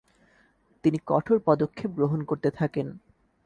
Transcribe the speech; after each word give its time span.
তিনি 0.83 0.97
কঠোর 1.05 1.37
পদক্ষেপ 1.45 1.89
গ্রহণ 1.91 2.19
করতে 2.23 2.49
থাকেন। 2.51 2.87